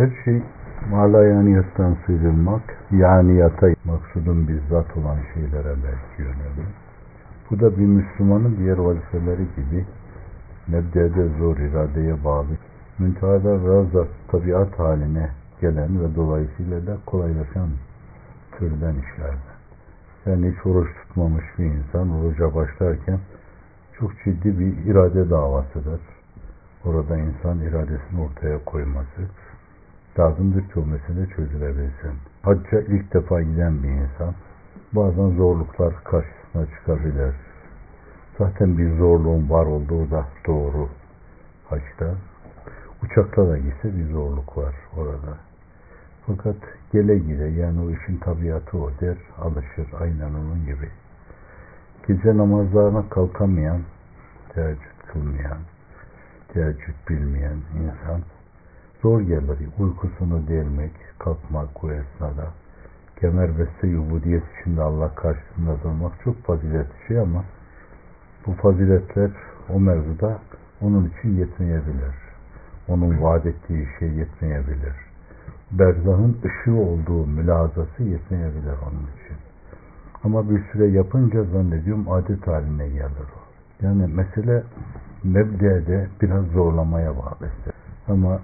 Her 0.00 0.10
şey 0.24 0.42
malayaniyattan 0.90 1.96
sıyrılmak, 2.06 2.62
yaniyata 2.90 3.66
maksudun 3.84 4.48
bizzat 4.48 4.96
olan 4.96 5.18
şeylere 5.34 5.74
belki 5.84 6.22
yönelmek. 6.22 6.74
Bu 7.50 7.60
da 7.60 7.78
bir 7.78 7.86
Müslümanın 7.86 8.56
diğer 8.58 8.78
vazifeleri 8.78 9.46
gibi 9.56 9.84
nebdede 10.68 11.28
zor 11.38 11.56
iradeye 11.56 12.24
bağlı, 12.24 12.46
müntehada 12.98 13.52
razza 13.52 14.06
tabiat 14.28 14.78
haline 14.78 15.30
gelen 15.60 16.00
ve 16.00 16.14
dolayısıyla 16.16 16.86
da 16.86 16.96
kolaylaşan 17.06 17.68
türden 18.58 18.94
işlerden. 18.94 19.58
Yani 20.26 20.50
hiç 20.50 20.66
oruç 20.66 20.88
tutmamış 20.94 21.44
bir 21.58 21.64
insan 21.64 22.20
oruca 22.20 22.54
başlarken 22.54 23.18
çok 23.98 24.10
ciddi 24.24 24.58
bir 24.58 24.90
irade 24.90 25.30
davasıdır. 25.30 26.00
Orada 26.84 27.18
insan 27.18 27.58
iradesini 27.58 28.20
ortaya 28.20 28.64
koyması 28.64 29.20
lazımdır 30.18 30.60
ki 30.60 30.80
o 30.80 30.86
mesele 30.86 31.26
çözülebilsin. 31.26 32.12
Hacca 32.42 32.80
ilk 32.80 33.14
defa 33.14 33.42
giden 33.42 33.82
bir 33.82 33.88
insan 33.88 34.34
bazen 34.92 35.30
zorluklar 35.30 36.04
karşısına 36.04 36.66
çıkabilir. 36.66 37.34
Zaten 38.38 38.78
bir 38.78 38.96
zorluğun 38.96 39.50
var 39.50 39.66
olduğu 39.66 40.10
da 40.10 40.26
doğru 40.46 40.88
haçta. 41.68 42.14
Uçakta 43.02 43.48
da 43.48 43.58
gitse 43.58 43.96
bir 43.96 44.12
zorluk 44.12 44.56
var 44.56 44.74
orada. 44.96 45.36
Fakat 46.26 46.56
gele 46.92 47.18
gide 47.18 47.44
yani 47.44 47.80
o 47.80 47.90
işin 47.90 48.16
tabiatı 48.16 48.78
o 48.78 48.90
der, 49.00 49.16
alışır 49.40 49.86
aynen 50.00 50.34
onun 50.34 50.66
gibi. 50.66 50.88
Gece 52.08 52.36
namazlarına 52.36 53.08
kalkamayan, 53.08 53.80
teheccüd 54.54 55.12
kılmayan, 55.12 55.58
teheccüd 56.48 56.94
bilmeyen 57.08 57.56
insan 57.82 58.20
zor 59.02 59.20
gelir. 59.20 59.58
Uykusunu 59.78 60.48
delmek, 60.48 60.92
kalkmak 61.18 61.82
bu 61.82 61.92
esnada. 61.92 62.46
Kemer 63.20 63.58
beste 63.58 63.86
yubudiyet 63.86 64.42
içinde 64.60 64.82
Allah 64.82 65.14
karşısında 65.14 65.82
durmak 65.84 66.12
çok 66.24 66.42
faziletli 66.42 67.06
şey 67.08 67.18
ama 67.18 67.44
bu 68.46 68.52
faziletler 68.52 69.30
o 69.74 69.80
mevzuda 69.80 70.38
onun 70.80 71.10
için 71.18 71.36
yetmeyebilir. 71.36 72.14
Onun 72.88 73.22
vaat 73.22 73.46
ettiği 73.46 73.88
şey 73.98 74.08
yetmeyebilir. 74.08 74.94
Berzahın 75.72 76.38
ışığı 76.44 76.76
olduğu 76.76 77.26
mülazası 77.26 78.02
yetmeyebilir 78.02 78.74
onun 78.88 79.02
için. 79.02 79.36
Ama 80.24 80.50
bir 80.50 80.62
süre 80.72 80.86
yapınca 80.86 81.44
zannediyorum 81.44 82.12
adet 82.12 82.46
haline 82.46 82.88
gelir 82.88 83.28
o. 83.36 83.40
Yani 83.86 84.06
mesele 84.06 84.62
mebdede 85.24 86.08
biraz 86.22 86.44
zorlamaya 86.44 87.16
bağlı. 87.16 87.50
Ama 88.08 88.40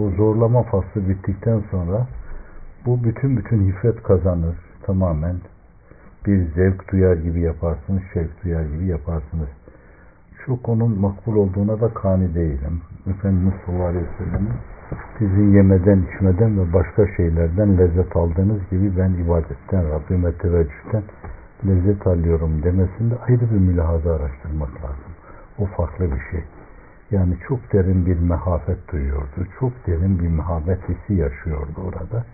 o 0.00 0.10
zorlama 0.10 0.62
faslı 0.62 1.08
bittikten 1.08 1.62
sonra 1.70 2.06
bu 2.86 3.04
bütün 3.04 3.36
bütün 3.36 3.68
hifret 3.68 4.02
kazanır. 4.02 4.56
Tamamen 4.82 5.36
bir 6.26 6.52
zevk 6.54 6.92
duyar 6.92 7.16
gibi 7.16 7.40
yaparsınız, 7.40 8.02
şevk 8.14 8.44
duyar 8.44 8.64
gibi 8.64 8.86
yaparsınız. 8.86 9.48
Çok 10.46 10.68
onun 10.68 11.00
makbul 11.00 11.36
olduğuna 11.36 11.80
da 11.80 11.94
kani 11.94 12.34
değilim. 12.34 12.80
Efendimiz 13.10 13.54
sallallahu 13.66 13.86
aleyhi 13.86 14.04
ve 14.04 14.24
sellem'in 14.24 14.52
sizin 15.18 15.52
yemeden, 15.52 16.02
içmeden 16.02 16.58
ve 16.58 16.72
başka 16.72 17.06
şeylerden 17.16 17.78
lezzet 17.78 18.16
aldığınız 18.16 18.60
gibi 18.70 18.98
ben 18.98 19.10
ibadetten, 19.10 19.90
Rabbime 19.90 20.32
teveccühten 20.32 21.02
lezzet 21.66 22.06
alıyorum 22.06 22.62
demesinde 22.62 23.14
ayrı 23.28 23.40
bir 23.40 23.58
mülahaza 23.58 24.14
araştırmak 24.14 24.74
lazım. 24.84 25.12
O 25.58 25.66
farklı 25.66 26.04
bir 26.04 26.20
şey. 26.30 26.44
Yani 27.10 27.36
çok 27.48 27.72
derin 27.72 28.06
bir 28.06 28.18
mehafet 28.18 28.92
duyuyordu. 28.92 29.46
Çok 29.60 29.72
derin 29.86 30.18
bir 30.18 30.28
mehabet 30.28 30.88
hissi 30.88 31.14
yaşıyordu 31.14 31.80
orada. 31.86 32.24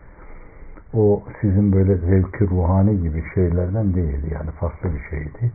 O 0.94 1.22
sizin 1.40 1.72
böyle 1.72 1.96
zevki 1.96 2.50
ruhani 2.50 3.02
gibi 3.02 3.24
şeylerden 3.34 3.94
değil 3.94 4.32
yani 4.32 4.50
farklı 4.50 4.90
bir 4.94 5.10
şeydi. 5.10 5.52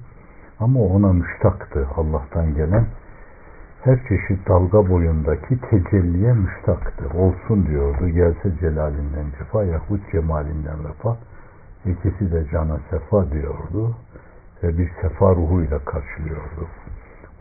Ama 0.60 0.80
ona 0.80 1.14
müştaktı 1.14 1.88
Allah'tan 1.96 2.56
gelen 2.56 2.86
her 3.84 4.00
çeşit 4.08 4.48
dalga 4.48 4.90
boyundaki 4.90 5.60
tecelliye 5.62 6.34
müştaktı. 6.34 7.18
Olsun 7.18 7.68
diyordu. 7.68 8.08
Gelse 8.08 8.52
celalinden 8.60 9.26
cefa 9.40 9.64
yahut 9.64 10.12
cemalinden 10.12 10.86
vefa. 10.86 11.18
İkisi 11.86 12.32
de 12.32 12.46
cana 12.52 12.80
sefa 12.90 13.32
diyordu. 13.32 13.96
Ve 14.64 14.78
bir 14.78 14.92
sefa 15.02 15.36
ruhuyla 15.36 15.80
karşılıyordu. 15.80 16.68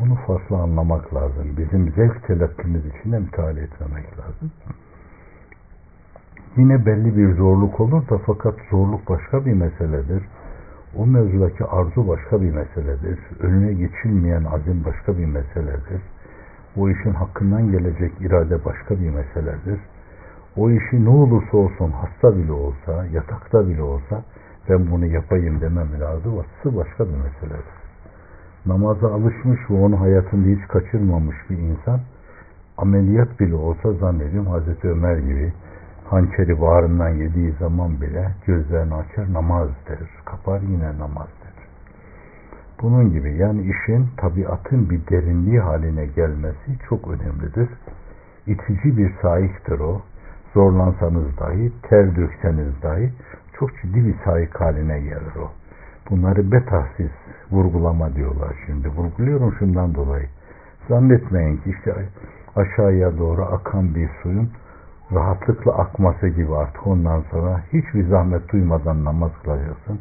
Onu 0.00 0.14
farklı 0.14 0.56
anlamak 0.56 1.14
lazım. 1.14 1.56
Bizim 1.58 1.92
zevk 1.92 2.26
telakkimiz 2.26 2.86
için 2.86 3.12
de 3.12 3.18
müteala 3.18 3.60
etmemek 3.60 4.18
lazım. 4.18 4.50
Yine 6.56 6.86
belli 6.86 7.16
bir 7.16 7.34
zorluk 7.34 7.80
olur 7.80 8.08
da 8.08 8.18
fakat 8.26 8.54
zorluk 8.70 9.08
başka 9.08 9.46
bir 9.46 9.52
meseledir. 9.52 10.22
O 10.96 11.06
mevzudaki 11.06 11.64
arzu 11.64 12.08
başka 12.08 12.42
bir 12.42 12.50
meseledir. 12.50 13.18
Önüne 13.40 13.72
geçilmeyen 13.72 14.44
azim 14.44 14.84
başka 14.84 15.18
bir 15.18 15.26
meseledir. 15.26 16.02
O 16.76 16.88
işin 16.88 17.12
hakkından 17.12 17.70
gelecek 17.70 18.12
irade 18.20 18.64
başka 18.64 19.00
bir 19.00 19.10
meseledir. 19.10 19.80
O 20.56 20.70
işi 20.70 21.04
ne 21.04 21.08
olursa 21.08 21.56
olsun 21.56 21.90
hasta 21.90 22.36
bile 22.36 22.52
olsa, 22.52 23.06
yatakta 23.12 23.68
bile 23.68 23.82
olsa 23.82 24.22
ben 24.68 24.90
bunu 24.90 25.06
yapayım 25.06 25.60
demem 25.60 26.00
lazım. 26.00 26.38
Aslı 26.38 26.76
başka 26.76 27.04
bir 27.04 27.16
meseledir. 27.16 27.83
Namaza 28.66 29.14
alışmış 29.14 29.60
ve 29.70 29.74
onu 29.74 30.00
hayatında 30.00 30.48
hiç 30.48 30.68
kaçırmamış 30.68 31.36
bir 31.50 31.58
insan 31.58 32.00
ameliyat 32.78 33.40
bile 33.40 33.54
olsa 33.54 33.92
zannediyorum 33.92 34.46
Hazreti 34.50 34.88
Ömer 34.88 35.16
gibi 35.16 35.52
hançeri 36.04 36.60
bağrından 36.60 37.08
yediği 37.08 37.52
zaman 37.52 38.00
bile 38.00 38.30
gözlerini 38.46 38.94
açar 38.94 39.32
namaz 39.32 39.68
der. 39.88 39.98
Kapar 40.24 40.60
yine 40.60 40.98
namaz 40.98 41.28
der. 41.44 41.54
Bunun 42.82 43.12
gibi 43.12 43.36
yani 43.36 43.62
işin 43.62 44.06
tabiatın 44.16 44.90
bir 44.90 45.00
derinliği 45.10 45.60
haline 45.60 46.06
gelmesi 46.06 46.78
çok 46.88 47.08
önemlidir. 47.08 47.68
İtici 48.46 48.96
bir 48.98 49.12
sahiptir 49.22 49.80
o. 49.80 50.02
Zorlansanız 50.54 51.38
dahi, 51.40 51.72
ter 51.82 52.16
dökseniz 52.16 52.82
dahi 52.82 53.12
çok 53.58 53.70
ciddi 53.82 54.04
bir 54.04 54.14
sahip 54.24 54.54
haline 54.60 55.00
gelir 55.00 55.36
o. 55.36 55.63
Bunları 56.10 56.52
betahsiz 56.52 57.10
vurgulama 57.50 58.14
diyorlar 58.14 58.56
şimdi. 58.66 58.88
Vurguluyorum 58.88 59.54
şundan 59.58 59.94
dolayı. 59.94 60.26
Zannetmeyin 60.88 61.56
ki 61.56 61.70
işte 61.70 61.94
aşağıya 62.56 63.18
doğru 63.18 63.42
akan 63.42 63.94
bir 63.94 64.08
suyun 64.22 64.50
rahatlıkla 65.12 65.72
akması 65.72 66.28
gibi 66.28 66.54
artık 66.56 66.86
ondan 66.86 67.20
sonra 67.30 67.60
hiçbir 67.72 68.08
zahmet 68.08 68.52
duymadan 68.52 69.04
namaz 69.04 69.30
kılacaksın. 69.42 70.00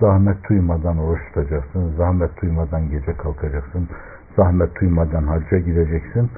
Zahmet 0.00 0.48
duymadan 0.48 0.98
oruç 0.98 1.20
tutacaksın. 1.34 1.94
Zahmet 1.96 2.42
duymadan 2.42 2.90
gece 2.90 3.16
kalkacaksın. 3.16 3.88
Zahmet 4.36 4.80
duymadan 4.80 5.22
hacca 5.22 5.58
gideceksin. 5.58 6.30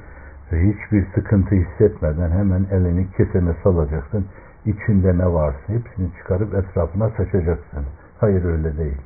Ve 0.51 0.61
hiçbir 0.61 1.05
sıkıntı 1.15 1.55
hissetmeden 1.55 2.31
hemen 2.31 2.65
elini 2.71 3.07
kesene 3.11 3.55
salacaksın. 3.63 4.25
İçinde 4.65 5.17
ne 5.17 5.33
varsa 5.33 5.59
hepsini 5.67 6.09
çıkarıp 6.17 6.53
etrafına 6.53 7.09
saçacaksın. 7.09 7.85
Hayır 8.19 8.45
öyle 8.45 8.77
değil. 8.77 9.01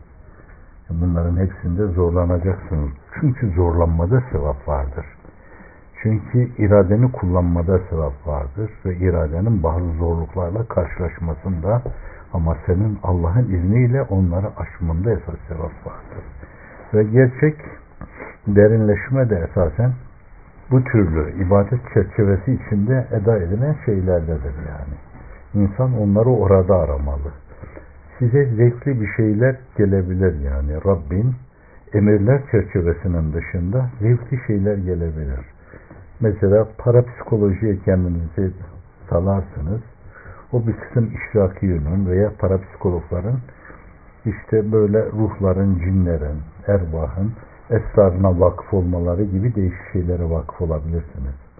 Bunların 0.89 1.37
hepsinde 1.37 1.85
zorlanacaksınız. 1.85 2.89
Çünkü 3.19 3.51
zorlanmada 3.51 4.23
sevap 4.31 4.67
vardır. 4.67 5.05
Çünkü 6.03 6.49
iradeni 6.57 7.11
kullanmada 7.11 7.79
sevap 7.89 8.27
vardır 8.27 8.71
ve 8.85 8.95
iradenin 8.95 9.63
bazı 9.63 9.91
zorluklarla 9.91 10.67
karşılaşmasında 10.67 11.81
ama 12.33 12.57
senin 12.65 12.99
Allah'ın 13.03 13.43
izniyle 13.43 14.01
onları 14.01 14.47
aşmanda 14.57 15.11
esas 15.11 15.39
sevap 15.47 15.71
vardır. 15.85 16.23
Ve 16.93 17.03
gerçek 17.03 17.55
derinleşme 18.47 19.29
de 19.29 19.47
esasen 19.49 19.91
bu 20.71 20.83
türlü 20.83 21.45
ibadet 21.45 21.79
çerçevesi 21.93 22.53
içinde 22.53 23.07
eda 23.11 23.37
edilen 23.37 23.75
şeylerdedir 23.85 24.55
yani. 24.69 24.95
İnsan 25.53 25.99
onları 25.99 26.29
orada 26.29 26.75
aramalı. 26.75 27.31
Size 28.21 28.45
zevkli 28.45 29.01
bir 29.01 29.07
şeyler 29.17 29.55
gelebilir 29.77 30.39
yani. 30.39 30.73
Rabbin 30.85 31.35
emirler 31.93 32.41
çerçevesinin 32.51 33.33
dışında 33.33 33.89
zevkli 34.01 34.39
şeyler 34.47 34.77
gelebilir. 34.77 35.45
Mesela 36.19 36.67
parapsikolojiye 36.77 37.77
kendinizi 37.85 38.51
salarsınız. 39.09 39.81
O 40.51 40.67
bir 40.67 40.73
kısım 40.73 41.11
işraki 41.15 41.65
yönün 41.65 42.05
veya 42.05 42.31
parapsikologların 42.39 43.39
işte 44.25 44.71
böyle 44.71 45.05
ruhların, 45.05 45.79
cinlerin, 45.79 46.39
erbahın 46.67 47.31
esrarına 47.69 48.39
vakıf 48.39 48.73
olmaları 48.73 49.23
gibi 49.23 49.55
değişik 49.55 49.91
şeylere 49.93 50.29
vakıf 50.29 50.61
olabilirsiniz. 50.61 51.50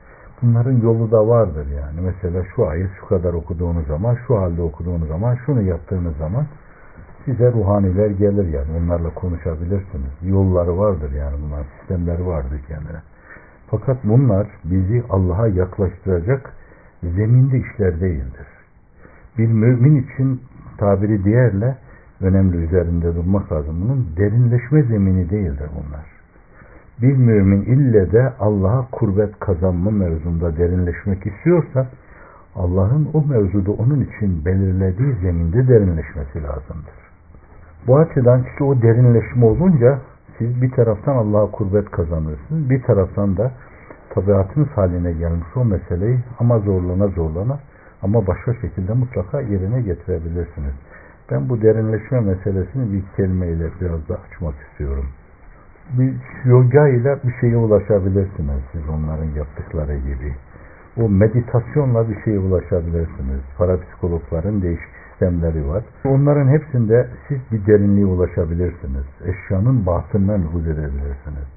Bunların 0.42 0.82
yolu 0.82 1.12
da 1.12 1.28
vardır 1.28 1.68
yani. 1.68 2.02
Mesela 2.02 2.44
şu 2.56 2.68
ayet 2.68 2.90
şu 3.00 3.08
kadar 3.08 3.34
okuduğunuz 3.34 3.88
zaman, 3.88 4.18
şu 4.28 4.38
halde 4.38 4.62
okuduğunuz 4.62 5.08
zaman, 5.08 5.38
şunu 5.46 5.62
yaptığınız 5.62 6.18
zaman 6.18 6.46
size 7.26 7.52
ruhaniler 7.52 8.10
gelir 8.10 8.48
yani. 8.54 8.68
Onlarla 8.78 9.14
konuşabilirsiniz. 9.14 10.12
Yolları 10.22 10.78
vardır 10.78 11.12
yani 11.12 11.36
bunlar. 11.42 11.66
Sistemleri 11.80 12.28
vardır 12.28 12.62
kendine. 12.68 13.02
Fakat 13.68 13.98
bunlar 14.04 14.48
bizi 14.64 15.04
Allah'a 15.10 15.48
yaklaştıracak 15.48 16.54
zeminde 17.04 17.58
işler 17.58 18.02
değildir. 18.02 18.48
Bir 19.38 19.48
mümin 19.48 20.04
için 20.04 20.42
tabiri 20.78 21.24
diğerle 21.24 21.78
önemli 22.22 22.58
üzerinde 22.58 23.16
durmak 23.16 23.52
lazım. 23.52 23.82
Bunun 23.82 24.08
derinleşme 24.18 24.84
zemini 24.84 25.30
değildir 25.30 25.70
bunlar. 25.76 26.11
Bir 27.02 27.18
mümin 27.18 27.62
ille 27.62 28.12
de 28.12 28.34
Allah'a 28.40 28.88
kurbet 28.92 29.40
kazanma 29.40 29.92
mevzunda 29.92 30.58
derinleşmek 30.58 31.26
istiyorsa 31.26 31.88
Allah'ın 32.56 33.10
o 33.14 33.26
mevzuda 33.28 33.72
onun 33.72 34.02
için 34.02 34.46
belirlediği 34.46 35.16
zeminde 35.22 35.68
derinleşmesi 35.68 36.44
lazımdır. 36.44 37.02
Bu 37.88 37.98
açıdan 37.98 38.44
işte 38.44 38.64
o 38.64 38.82
derinleşme 38.82 39.46
olunca 39.46 40.00
siz 40.38 40.62
bir 40.62 40.72
taraftan 40.72 41.16
Allah'a 41.16 41.52
kurbet 41.52 41.92
kazanırsınız, 41.92 42.70
bir 42.70 42.84
taraftan 42.84 43.38
da 43.38 43.52
tabiatınız 44.10 44.68
haline 44.68 45.12
gelmiş 45.12 45.48
o 45.56 45.66
meseleyi 45.66 46.20
ama 46.40 46.60
zorlana 46.60 47.08
zorlana 47.08 47.60
ama 48.02 48.28
başka 48.28 48.54
şekilde 48.54 48.94
mutlaka 48.94 49.42
yerine 49.42 49.82
getirebilirsiniz. 49.82 50.74
Ben 51.32 51.50
bu 51.50 51.62
derinleşme 51.62 52.20
meselesini 52.20 52.94
bir 52.94 53.04
kelimeyle 53.18 53.70
biraz 53.82 54.10
da 54.10 54.20
açmak 54.20 54.56
istiyorum. 54.70 55.06
Bir 55.90 56.14
yoga 56.46 56.88
ile 56.88 57.18
bir 57.24 57.34
şeye 57.42 57.58
ulaşabilirsiniz 57.58 58.62
siz 58.72 58.82
onların 58.90 59.30
yaptıkları 59.36 59.98
gibi. 59.98 60.36
O 60.98 61.10
meditasyonla 61.10 62.10
bir 62.10 62.22
şeye 62.24 62.40
ulaşabilirsiniz. 62.40 63.42
Parapsikologların 63.58 64.62
değişik 64.62 64.90
sistemleri 65.10 65.68
var. 65.68 65.84
Onların 66.06 66.48
hepsinde 66.48 67.08
siz 67.28 67.38
bir 67.52 67.66
derinliğe 67.66 68.06
ulaşabilirsiniz. 68.06 69.06
Eşyanın 69.26 69.86
batından 69.86 70.40
huzur 70.40 70.72
edebilirsiniz. 70.72 71.48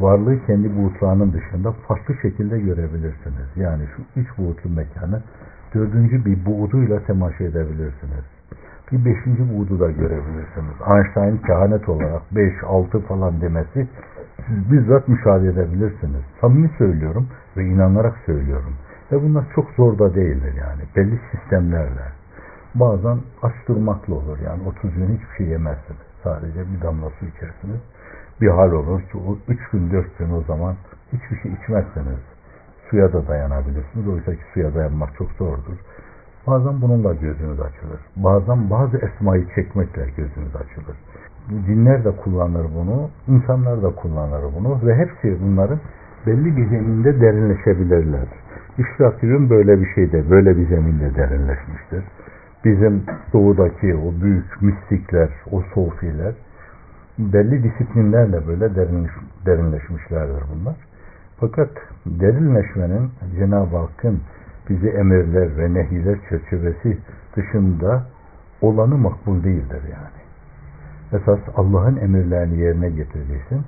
Varlığı 0.00 0.46
kendi 0.46 0.76
buğutlarının 0.76 1.32
dışında 1.32 1.72
farklı 1.72 2.14
şekilde 2.22 2.60
görebilirsiniz. 2.60 3.48
Yani 3.56 3.82
şu 3.96 4.20
üç 4.20 4.38
buğutlu 4.38 4.70
mekanı 4.70 5.22
dördüncü 5.74 6.24
bir 6.24 6.46
buğduyla 6.46 7.00
temaşa 7.06 7.44
edebilirsiniz. 7.44 8.35
Bir 8.92 9.04
beşinci 9.04 9.58
buğdu 9.58 9.80
da 9.80 9.90
görebilirsiniz. 9.90 10.76
Einstein 10.88 11.36
kehanet 11.46 11.88
olarak 11.88 12.22
beş, 12.32 12.52
altı 12.66 13.00
falan 13.00 13.40
demesi 13.40 13.88
siz 14.46 14.72
bizzat 14.72 15.08
müşahede 15.08 15.48
edebilirsiniz. 15.48 16.22
Samimi 16.40 16.70
söylüyorum 16.78 17.28
ve 17.56 17.64
inanarak 17.64 18.16
söylüyorum. 18.26 18.74
Ve 19.12 19.22
bunlar 19.22 19.44
çok 19.54 19.70
zor 19.70 19.98
da 19.98 20.14
değildir 20.14 20.54
yani. 20.58 20.82
Belli 20.96 21.20
sistemlerle. 21.30 22.06
Bazen 22.74 23.18
aç 23.42 23.54
durmakla 23.68 24.14
olur. 24.14 24.38
Yani 24.44 24.62
30 24.68 24.94
gün 24.94 25.18
hiçbir 25.18 25.36
şey 25.36 25.46
yemezsiniz. 25.46 26.06
Sadece 26.22 26.60
bir 26.72 26.82
damla 26.82 27.10
su 27.10 27.26
içersiniz. 27.26 27.80
Bir 28.40 28.48
hal 28.48 28.72
olur 28.72 29.02
o 29.14 29.38
3 29.48 29.70
gün 29.70 29.90
4 29.90 30.18
gün 30.18 30.30
o 30.30 30.42
zaman 30.42 30.74
hiçbir 31.12 31.42
şey 31.42 31.52
içmezseniz 31.52 32.18
suya 32.90 33.12
da 33.12 33.28
dayanabilirsiniz. 33.28 34.08
Oysa 34.08 34.32
ki 34.32 34.42
suya 34.54 34.74
dayanmak 34.74 35.14
çok 35.18 35.30
zordur. 35.30 35.76
Bazen 36.46 36.82
bununla 36.82 37.14
gözünüz 37.14 37.60
açılır. 37.60 38.00
Bazen 38.16 38.70
bazı 38.70 38.96
esmayı 38.96 39.46
çekmekle 39.54 40.06
gözünüz 40.16 40.56
açılır. 40.56 40.96
Dinler 41.66 42.04
de 42.04 42.10
kullanır 42.10 42.66
bunu, 42.74 43.10
insanlar 43.28 43.82
da 43.82 43.90
kullanır 43.94 44.42
bunu 44.56 44.86
ve 44.86 44.94
hepsi 44.94 45.42
bunların 45.42 45.80
belli 46.26 46.56
bir 46.56 46.68
zeminde 46.68 47.20
derinleşebilirler. 47.20 48.28
İşrakiyun 48.78 49.50
böyle 49.50 49.80
bir 49.80 49.86
şeyde, 49.94 50.30
böyle 50.30 50.56
bir 50.56 50.68
zeminde 50.68 51.14
derinleşmiştir. 51.14 52.04
Bizim 52.64 53.02
doğudaki 53.32 53.94
o 53.94 54.22
büyük 54.22 54.62
mistikler, 54.62 55.28
o 55.52 55.62
sofiler 55.74 56.34
belli 57.18 57.62
disiplinlerle 57.62 58.46
böyle 58.46 58.74
derinleş, 58.74 59.10
derinleşmişlerdir 59.46 60.42
bunlar. 60.54 60.76
Fakat 61.40 61.70
derinleşmenin 62.06 63.10
Cenab-ı 63.38 63.76
Hakk'ın 63.76 64.20
bizi 64.68 64.88
emirler 64.88 65.58
ve 65.58 65.74
nehiler 65.74 66.18
çerçevesi 66.28 66.98
dışında 67.36 68.06
olanı 68.60 68.98
makbul 68.98 69.44
değildir 69.44 69.82
yani. 69.92 70.26
Esas 71.12 71.38
Allah'ın 71.56 71.96
emirlerini 71.96 72.58
yerine 72.58 72.90
getireceksin. 72.90 73.60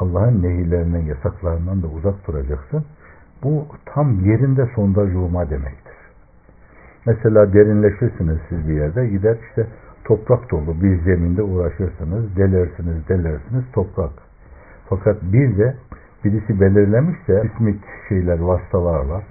Allah'ın 0.00 0.42
nehirlerinden, 0.42 1.00
yasaklarından 1.00 1.82
da 1.82 1.86
uzak 1.86 2.26
duracaksın. 2.26 2.84
Bu 3.42 3.66
tam 3.86 4.24
yerinde 4.24 4.68
sondaj 4.74 5.14
olma 5.14 5.50
demektir. 5.50 5.94
Mesela 7.06 7.52
derinleşirsiniz 7.52 8.38
siz 8.48 8.68
bir 8.68 8.74
yerde, 8.74 9.08
gider 9.08 9.36
işte 9.48 9.66
toprak 10.04 10.50
dolu 10.50 10.82
bir 10.82 11.02
zeminde 11.02 11.42
uğraşırsınız, 11.42 12.36
delersiniz, 12.36 13.08
delersiniz 13.08 13.64
toprak. 13.72 14.10
Fakat 14.88 15.22
bir 15.22 15.58
de 15.58 15.74
birisi 16.24 16.60
belirlemişse 16.60 17.42
ismik 17.44 17.80
şeyler, 18.08 18.38
vasıtalarla 18.38 19.22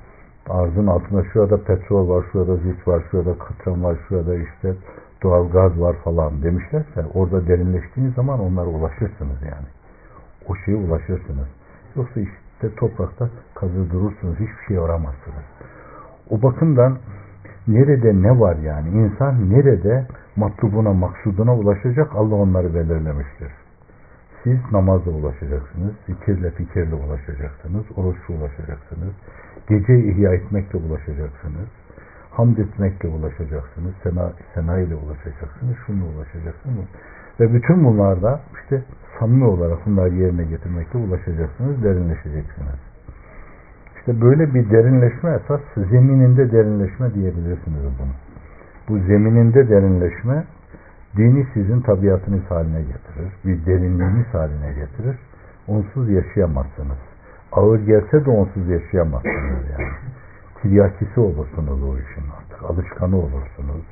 arzın 0.49 0.87
altında 0.87 1.23
şurada 1.33 1.63
petrol 1.63 2.09
var, 2.09 2.25
şurada 2.31 2.55
zit 2.55 2.87
var, 2.87 3.03
şurada 3.11 3.37
katran 3.37 3.83
var, 3.83 3.97
şurada 4.07 4.35
işte 4.35 4.75
doğal 5.23 5.49
gaz 5.49 5.79
var 5.81 5.95
falan 6.03 6.43
demişlerse 6.43 7.05
orada 7.13 7.47
derinleştiğiniz 7.47 8.13
zaman 8.13 8.39
onlara 8.39 8.67
ulaşırsınız 8.67 9.41
yani. 9.41 9.67
O 10.47 10.55
şeye 10.55 10.77
ulaşırsınız. 10.77 11.47
Yoksa 11.95 12.19
işte 12.19 12.75
toprakta 12.75 13.29
kazı 13.55 13.91
durursunuz. 13.91 14.33
Hiçbir 14.33 14.65
şey 14.67 14.77
aramazsınız. 14.77 15.45
O 16.29 16.41
bakımdan 16.41 16.97
nerede 17.67 18.21
ne 18.21 18.39
var 18.39 18.55
yani? 18.55 18.89
insan 18.89 19.49
nerede 19.49 20.07
matlubuna, 20.35 20.93
maksuduna 20.93 21.55
ulaşacak 21.55 22.15
Allah 22.15 22.35
onları 22.35 22.73
belirlemiştir. 22.73 23.51
Siz 24.43 24.57
namazla 24.71 25.11
ulaşacaksınız, 25.11 25.93
zikirle, 26.07 26.51
fikirle 26.51 26.95
ulaşacaksınız, 26.95 27.85
oruçla 27.95 28.33
ulaşacaksınız, 28.33 29.13
gece 29.69 29.99
ihya 29.99 30.33
etmekle 30.33 30.79
ulaşacaksınız, 30.79 31.69
hamd 32.31 32.57
etmekle 32.57 33.09
ulaşacaksınız, 33.09 33.93
sena, 34.03 34.33
sena 34.53 34.79
ile 34.79 34.95
ulaşacaksınız, 34.95 35.75
şununla 35.85 36.05
ulaşacaksınız. 36.05 36.85
Ve 37.39 37.53
bütün 37.53 37.83
bunlarda 37.83 38.41
işte 38.63 38.83
samimi 39.19 39.45
olarak 39.45 39.85
bunları 39.85 40.13
yerine 40.13 40.43
getirmekle 40.43 40.99
ulaşacaksınız, 40.99 41.83
derinleşeceksiniz. 41.83 42.79
İşte 43.97 44.21
böyle 44.21 44.53
bir 44.53 44.69
derinleşme 44.69 45.39
esas 45.43 45.61
zemininde 45.89 46.51
derinleşme 46.51 47.13
diyebilirsiniz 47.13 47.83
bunu. 47.99 48.13
Bu 48.89 48.99
zemininde 48.99 49.69
derinleşme 49.69 50.43
dini 51.17 51.47
sizin 51.53 51.81
tabiatınız 51.81 52.43
haline 52.49 52.81
getirir. 52.81 53.31
Bir 53.45 53.65
derinliğiniz 53.65 54.33
haline 54.33 54.73
getirir. 54.73 55.17
Onsuz 55.67 56.09
yaşayamazsınız. 56.09 56.97
Ağır 57.51 57.79
gelse 57.79 58.25
de 58.25 58.29
onsuz 58.29 58.69
yaşayamazsınız 58.69 59.63
yani. 59.71 59.91
Tiryakisi 60.61 61.19
olursunuz 61.19 61.83
o 61.83 61.97
işin 61.97 62.23
artık. 62.37 62.63
Alışkanı 62.69 63.17
olursunuz. 63.17 63.85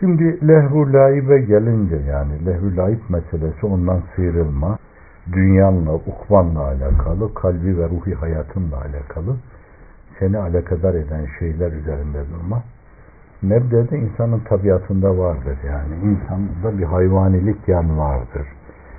Şimdi 0.00 0.48
lehvu 0.48 0.92
laibe 0.92 1.38
gelince 1.38 1.96
yani 1.96 2.46
lehvu 2.46 2.76
laib 2.76 3.00
meselesi 3.08 3.66
ondan 3.66 4.02
sıyrılma, 4.16 4.78
dünyanla, 5.32 5.94
ukvanla 5.94 6.60
alakalı, 6.60 7.34
kalbi 7.34 7.78
ve 7.78 7.88
ruhi 7.88 8.14
hayatınla 8.14 8.76
alakalı 8.76 9.36
seni 10.18 10.38
alakadar 10.38 10.94
eden 10.94 11.26
şeyler 11.38 11.72
üzerinde 11.72 12.24
durma. 12.34 12.62
Nebdede 13.42 13.98
insanın 13.98 14.40
tabiatında 14.40 15.18
vardır 15.18 15.58
yani. 15.66 15.94
insanda 16.04 16.78
bir 16.78 16.84
hayvanilik 16.84 17.68
yan 17.68 17.98
vardır. 17.98 18.46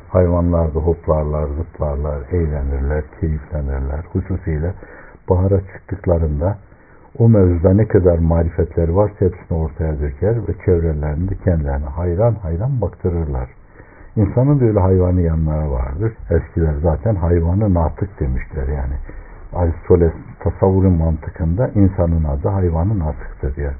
Hayvanlar 0.10 0.75
da 0.75 0.79
hoplarlar, 0.79 1.48
zıplarlar, 1.48 2.19
eğlenirler, 2.31 3.03
keyiflenirler. 3.19 4.03
Hususiyle 4.13 4.74
bahara 5.29 5.60
çıktıklarında 5.60 6.58
o 7.17 7.29
mevzuda 7.29 7.74
ne 7.74 7.88
kadar 7.88 8.17
marifetleri 8.19 8.96
varsa 8.96 9.15
hepsini 9.19 9.58
ortaya 9.58 10.00
döker 10.00 10.36
ve 10.48 10.53
çevrelerinde 10.65 11.36
kendilerine 11.46 11.86
hayran 11.86 12.34
hayran 12.34 12.81
baktırırlar. 12.81 13.50
İnsanın 14.15 14.60
böyle 14.60 14.79
hayvani 14.79 15.24
yanları 15.24 15.72
vardır. 15.72 16.13
Eskiler 16.29 16.74
zaten 16.81 17.15
hayvanı 17.15 17.74
natık 17.74 18.19
demişler 18.19 18.67
yani. 18.67 18.93
Aristoteles 19.53 20.13
tasavvurun 20.39 20.98
mantıkında 20.98 21.67
insanın 21.67 22.24
adı 22.24 22.48
hayvanın 22.48 23.00
natıktır 23.00 23.55
diye. 23.55 23.72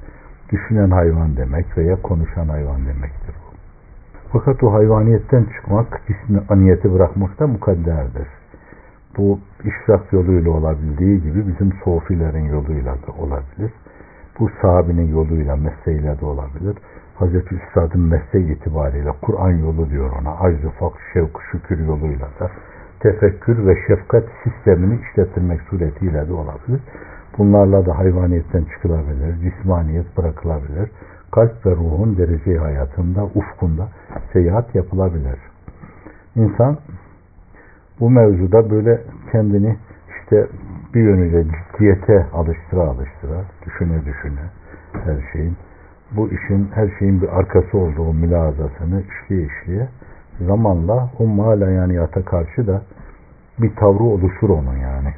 Düşünen 0.51 0.89
hayvan 0.91 1.37
demek 1.37 1.77
veya 1.77 2.01
konuşan 2.01 2.47
hayvan 2.47 2.85
demektir 2.85 3.35
bu. 3.35 3.55
Fakat 4.31 4.63
o 4.63 4.73
hayvaniyetten 4.73 5.43
çıkmak, 5.43 6.01
cismi 6.07 6.41
aniyeti 6.49 6.93
bırakmak 6.93 7.39
da 7.39 7.47
mukadderdir. 7.47 8.27
Bu 9.17 9.39
işrak 9.59 10.13
yoluyla 10.13 10.51
olabildiği 10.51 11.21
gibi 11.21 11.47
bizim 11.47 11.73
sofilerin 11.83 12.45
yoluyla 12.45 12.93
da 12.95 13.11
olabilir. 13.23 13.71
Bu 14.39 14.49
sahabinin 14.61 15.11
yoluyla, 15.11 15.55
mesleğiyle 15.55 16.19
de 16.21 16.25
olabilir. 16.25 16.77
Hazreti 17.15 17.55
Üstad'ın 17.55 18.01
mesleği 18.01 18.55
itibariyle 18.55 19.11
Kur'an 19.21 19.51
yolu 19.51 19.89
diyor 19.89 20.11
ona. 20.21 20.31
Acz-ı 20.39 20.71
şevk, 21.13 21.41
şükür 21.51 21.79
yoluyla 21.79 22.27
da 22.39 22.51
tefekkür 22.99 23.67
ve 23.67 23.75
şefkat 23.87 24.23
sistemini 24.43 24.99
işletilmek 25.01 25.61
suretiyle 25.61 26.27
de 26.27 26.33
olabilir. 26.33 26.81
Bunlarla 27.38 27.86
da 27.86 27.98
hayvaniyetten 27.98 28.63
çıkılabilir, 28.63 29.36
cismaniyet 29.41 30.17
bırakılabilir. 30.17 30.91
Kalp 31.31 31.65
ve 31.65 31.71
ruhun 31.71 32.17
derece 32.17 32.57
hayatında, 32.57 33.25
ufkunda 33.25 33.88
seyahat 34.33 34.75
yapılabilir. 34.75 35.39
İnsan 36.36 36.77
bu 38.00 38.09
mevzuda 38.09 38.69
böyle 38.69 39.01
kendini 39.31 39.77
işte 40.21 40.48
bir 40.93 41.01
yönüyle 41.01 41.43
ciddiyete 41.43 42.25
alıştıra 42.33 42.81
alıştıra, 42.81 43.41
düşüne 43.65 44.05
düşüne 44.05 44.41
her 45.05 45.31
şeyin, 45.33 45.57
bu 46.12 46.27
işin 46.27 46.69
her 46.74 46.89
şeyin 47.00 47.21
bir 47.21 47.39
arkası 47.39 47.77
olduğu 47.77 48.13
mülazasını 48.13 49.01
işleye 49.01 49.48
işleye 49.48 49.88
zamanla 50.48 51.09
o 51.19 51.27
malayaniyata 51.27 52.25
karşı 52.25 52.67
da 52.67 52.81
bir 53.59 53.75
tavrı 53.75 54.03
oluşur 54.03 54.50
onun 54.50 54.77
yani. 54.77 55.13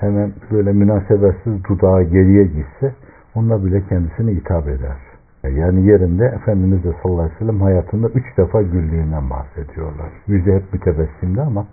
Hemen 0.00 0.32
böyle 0.50 0.72
münasebetsiz 0.72 1.64
dudağa 1.64 2.02
geriye 2.02 2.44
gitse 2.44 2.94
onunla 3.34 3.64
bile 3.64 3.82
kendisini 3.88 4.34
hitap 4.34 4.68
eder. 4.68 4.96
Yani 5.44 5.86
yerinde 5.86 6.24
Efendimiz 6.24 6.84
de 6.84 6.92
sallallahu 7.02 7.22
aleyhi 7.22 7.34
ve 7.34 7.38
sellem 7.38 7.60
hayatında 7.60 8.08
üç 8.08 8.38
defa 8.38 8.62
güldüğünden 8.62 9.30
bahsediyorlar. 9.30 10.08
Yüzü 10.26 10.52
hep 10.52 10.72
mütebessimdi 10.72 11.40
ama 11.40 11.66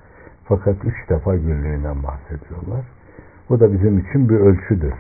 fakat 0.45 0.75
üç 0.85 1.09
defa 1.09 1.35
güldüğünden 1.35 2.03
bahsediyorlar. 2.03 2.85
Bu 3.49 3.59
da 3.59 3.73
bizim 3.73 3.99
için 3.99 4.29
bir 4.29 4.35
ölçüdür. 4.35 4.93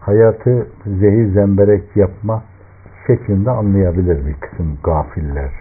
Hayatı 0.00 0.66
zehir 0.86 1.32
zemberek 1.34 1.96
yapma 1.96 2.42
şeklinde 3.06 3.50
anlayabilir 3.50 4.26
bir 4.26 4.34
kısım 4.34 4.78
gafiller. 4.84 5.52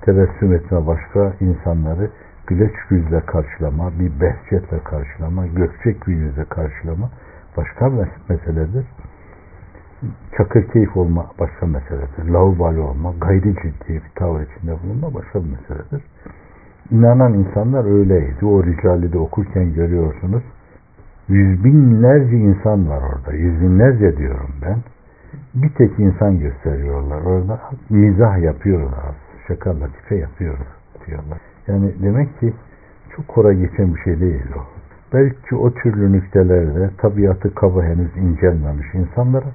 Tebessüm 0.00 0.52
etme 0.52 0.86
başka 0.86 1.32
insanları 1.40 2.10
güleç 2.46 2.74
yüzle 2.90 3.20
karşılama, 3.20 3.92
bir 4.00 4.20
behçetle 4.20 4.78
karşılama, 4.84 5.46
gökçek 5.46 6.08
yüzle 6.08 6.44
karşılama 6.44 7.10
başka 7.56 7.90
meseledir. 8.28 8.86
Çakır 10.36 10.68
keyif 10.72 10.96
olma 10.96 11.26
başka 11.40 11.66
meseledir. 11.66 12.32
Laubali 12.32 12.80
olma, 12.80 13.12
gayri 13.20 13.54
ciddi 13.54 13.88
bir 13.94 14.10
tavır 14.14 14.40
içinde 14.40 14.72
bulunma 14.82 15.14
başka 15.14 15.44
bir 15.44 15.50
meseledir. 15.50 16.02
İnanan 16.90 17.34
insanlar 17.34 17.84
öyleydi. 17.84 18.46
O 18.46 18.64
ricali 18.64 19.12
de 19.12 19.18
okurken 19.18 19.74
görüyorsunuz. 19.74 20.42
Yüz 21.28 21.64
binlerce 21.64 22.36
insan 22.36 22.88
var 22.88 23.02
orada. 23.02 23.32
Yüz 23.32 23.60
binlerce 23.60 24.16
diyorum 24.16 24.50
ben. 24.62 24.78
Bir 25.54 25.74
tek 25.74 25.98
insan 25.98 26.38
gösteriyorlar. 26.38 27.20
Orada 27.20 27.60
mizah 27.90 28.42
yapıyorlar. 28.42 29.14
Şaka 29.48 29.80
latife 29.80 30.16
yapıyoruz 30.16 30.66
diyorlar. 31.06 31.53
Yani 31.66 31.94
demek 32.02 32.40
ki 32.40 32.54
çok 33.16 33.28
kora 33.28 33.52
geçen 33.52 33.94
bir 33.94 34.00
şey 34.00 34.20
değil 34.20 34.44
o. 34.56 34.60
Belki 35.12 35.56
o 35.56 35.74
türlü 35.74 36.12
nüktelerde 36.12 36.90
tabiatı 36.98 37.54
kaba 37.54 37.82
henüz 37.82 38.16
incelmemiş 38.16 38.94
insanlara 38.94 39.46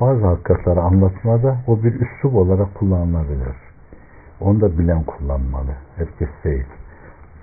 bazı 0.00 0.26
hakikatleri 0.26 0.80
anlatmada 0.80 1.56
o 1.66 1.82
bir 1.82 1.94
üslup 1.94 2.34
olarak 2.34 2.74
kullanılabilir. 2.74 3.56
Onu 4.40 4.60
da 4.60 4.78
bilen 4.78 5.02
kullanmalı. 5.02 5.70
Herkes 5.96 6.28
değil. 6.44 6.66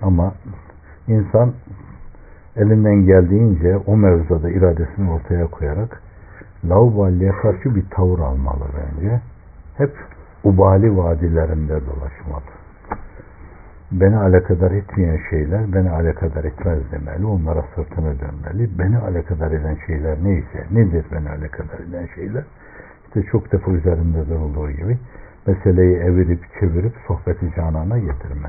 Ama 0.02 0.34
insan 1.08 1.52
elinden 2.56 3.06
geldiğince 3.06 3.76
o 3.86 3.96
mevzuda 3.96 4.50
iradesini 4.50 5.10
ortaya 5.10 5.46
koyarak 5.46 6.02
laubaliye 6.64 7.32
karşı 7.32 7.74
bir 7.74 7.90
tavır 7.90 8.18
almalı 8.18 8.64
bence. 8.76 9.20
Hep 9.76 9.92
ubali 10.44 10.96
vadilerinde 10.96 11.80
dolaşmalı. 11.86 12.63
Beni 14.00 14.16
alakadar 14.16 14.70
etmeyen 14.70 15.18
şeyler 15.30 15.72
beni 15.72 15.90
alakadar 15.90 16.44
etmez 16.44 16.78
demeli. 16.92 17.26
Onlara 17.26 17.64
sırtını 17.74 18.14
dönmeli. 18.20 18.78
Beni 18.78 18.98
alakadar 18.98 19.50
eden 19.50 19.76
şeyler 19.86 20.16
neyse, 20.24 20.64
nedir 20.70 21.04
beni 21.12 21.28
alakadar 21.30 21.78
eden 21.88 22.06
şeyler? 22.14 22.44
İşte 23.06 23.22
çok 23.22 23.52
defa 23.52 23.70
üzerinde 23.70 24.28
durulduğu 24.28 24.70
gibi 24.70 24.98
meseleyi 25.46 25.96
evirip 25.96 26.40
çevirip 26.60 26.92
sohbeti 27.06 27.54
canana 27.56 27.98
getirme. 27.98 28.48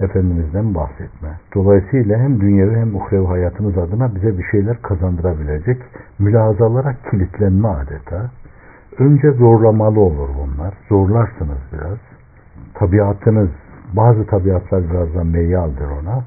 Efendimiz'den 0.00 0.74
bahsetme. 0.74 1.28
Dolayısıyla 1.54 2.18
hem 2.18 2.40
dünyevi 2.40 2.76
hem 2.76 2.96
uhrevi 2.96 3.26
hayatımız 3.26 3.78
adına 3.78 4.14
bize 4.14 4.38
bir 4.38 4.44
şeyler 4.44 4.82
kazandırabilecek 4.82 5.82
mülazalara 6.18 6.94
kilitlenme 7.10 7.68
adeta. 7.68 8.30
Önce 8.98 9.30
zorlamalı 9.30 10.00
olur 10.00 10.28
bunlar. 10.38 10.74
Zorlarsınız 10.88 11.58
biraz. 11.72 11.98
Tabiatınız, 12.74 13.50
bazı 13.92 14.26
tabiatlar 14.26 14.90
biraz 14.90 15.14
da 15.14 15.24
meyyaldir 15.24 15.86
ona. 16.02 16.24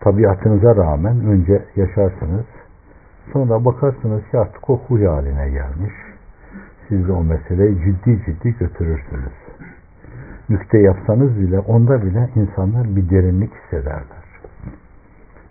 Tabiatınıza 0.00 0.76
rağmen 0.76 1.20
önce 1.24 1.62
yaşarsınız. 1.76 2.46
Sonra 3.32 3.64
bakarsınız 3.64 4.22
ki 4.30 4.38
artık 4.38 4.70
o 4.70 4.80
huy 4.88 5.06
haline 5.06 5.50
gelmiş. 5.50 5.92
Siz 6.88 7.08
de 7.08 7.12
o 7.12 7.24
meseleyi 7.24 7.78
ciddi 7.84 8.22
ciddi 8.26 8.58
götürürsünüz. 8.58 9.32
Nükte 10.48 10.78
yapsanız 10.78 11.40
bile 11.40 11.58
onda 11.58 12.02
bile 12.02 12.28
insanlar 12.36 12.96
bir 12.96 13.10
derinlik 13.10 13.52
hissederler. 13.54 14.24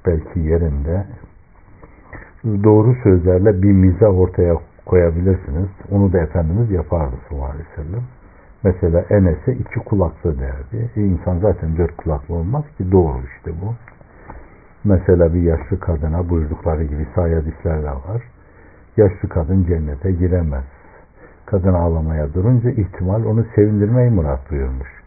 Belki 0.05 0.39
yerinde 0.39 1.05
doğru 2.45 2.95
sözlerle 3.03 3.61
bir 3.61 3.71
mizah 3.71 4.19
ortaya 4.19 4.55
koyabilirsiniz. 4.85 5.69
Onu 5.91 6.13
da 6.13 6.19
Efendimiz 6.19 6.71
yapardı 6.71 7.15
sallallahu 7.29 7.51
aleyhi 7.51 7.69
ve 7.69 7.83
sellem. 7.83 8.03
Mesela 8.63 9.05
Enes'e 9.09 9.53
iki 9.53 9.79
kulaklı 9.79 10.39
derdi. 10.39 10.89
E 10.95 11.01
insan 11.01 11.39
zaten 11.39 11.77
dört 11.77 11.97
kulaklı 11.97 12.35
olmaz 12.35 12.63
ki 12.77 12.91
doğru 12.91 13.21
işte 13.37 13.51
bu. 13.61 13.73
Mesela 14.83 15.33
bir 15.33 15.41
yaşlı 15.41 15.79
kadına 15.79 16.29
buydukları 16.29 16.83
gibi 16.83 17.07
sahaya 17.15 17.37
hadisler 17.37 17.83
de 17.83 17.87
var. 17.87 18.23
Yaşlı 18.97 19.29
kadın 19.29 19.63
cennete 19.63 20.11
giremez. 20.11 20.63
Kadın 21.45 21.73
ağlamaya 21.73 22.33
durunca 22.33 22.69
ihtimal 22.69 23.25
onu 23.25 23.45
sevindirmeyi 23.55 24.09
murat 24.09 24.51
buyurmuş. 24.51 25.03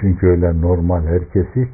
Çünkü 0.00 0.26
öyle 0.26 0.60
normal 0.60 1.06
herkesi 1.06 1.68